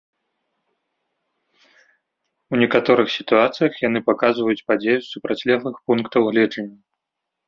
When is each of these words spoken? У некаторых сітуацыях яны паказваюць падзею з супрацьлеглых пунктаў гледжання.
У 2.55 2.59
некаторых 2.61 3.11
сітуацыях 3.17 3.73
яны 3.87 3.99
паказваюць 4.07 4.65
падзею 4.71 4.97
з 5.01 5.07
супрацьлеглых 5.17 5.75
пунктаў 5.91 6.21
гледжання. 6.31 6.77